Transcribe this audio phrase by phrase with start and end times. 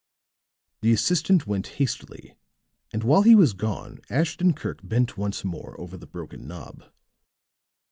[0.81, 2.33] The assistant went hastily,
[2.91, 6.85] and while he was gone, Ashton Kirk bent once more over the broken knob.